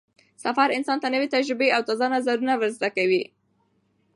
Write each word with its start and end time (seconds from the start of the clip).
سفر 0.43 0.67
انسان 0.77 0.97
ته 1.03 1.07
نوې 1.13 1.27
تجربې 1.35 1.67
او 1.75 1.81
تازه 1.87 2.05
نظرونه 2.15 2.53
ور 2.57 2.69
زده 2.77 2.89
کوي 2.97 3.23